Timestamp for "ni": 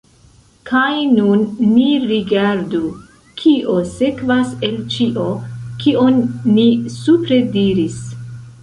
1.73-1.83, 6.57-6.69